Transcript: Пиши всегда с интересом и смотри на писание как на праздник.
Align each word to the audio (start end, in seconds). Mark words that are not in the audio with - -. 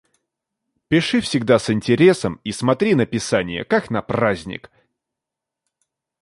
Пиши 0.87 1.21
всегда 1.21 1.59
с 1.59 1.69
интересом 1.69 2.41
и 2.43 2.51
смотри 2.53 2.95
на 2.95 3.05
писание 3.05 3.63
как 3.63 3.91
на 3.91 4.01
праздник. 4.01 4.71